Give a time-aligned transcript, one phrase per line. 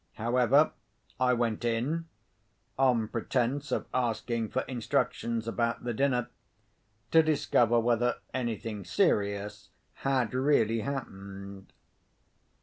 [0.13, 0.71] However,
[1.19, 2.07] I went in
[2.75, 6.31] (on pretence of asking for instructions about the dinner)
[7.11, 11.71] to discover whether anything serious had really happened.